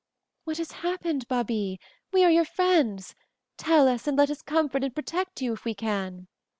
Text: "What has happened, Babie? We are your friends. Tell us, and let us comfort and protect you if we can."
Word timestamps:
"What 0.45 0.57
has 0.57 0.71
happened, 0.71 1.27
Babie? 1.27 1.79
We 2.11 2.23
are 2.23 2.31
your 2.31 2.43
friends. 2.43 3.13
Tell 3.57 3.87
us, 3.87 4.07
and 4.07 4.17
let 4.17 4.31
us 4.31 4.41
comfort 4.41 4.83
and 4.83 4.95
protect 4.95 5.43
you 5.43 5.53
if 5.53 5.63
we 5.63 5.75
can." 5.75 6.27